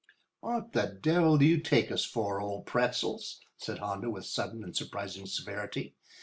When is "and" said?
4.63-4.75